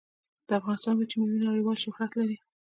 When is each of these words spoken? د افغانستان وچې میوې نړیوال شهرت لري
د 0.47 0.49
افغانستان 0.59 0.93
وچې 0.95 1.15
میوې 1.19 1.37
نړیوال 1.47 1.77
شهرت 1.83 2.11
لري 2.19 2.37